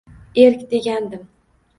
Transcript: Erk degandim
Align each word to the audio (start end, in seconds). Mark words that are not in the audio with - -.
Erk 0.43 0.63
degandim 0.71 1.29